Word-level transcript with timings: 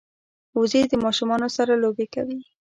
وزې 0.59 0.81
د 0.91 0.93
ماشومانو 1.05 1.47
سره 1.57 1.73
لوبې 1.83 2.05
کوي 2.15 2.39